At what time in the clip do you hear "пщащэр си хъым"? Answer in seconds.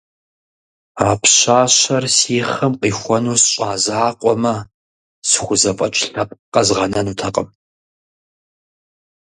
1.21-2.73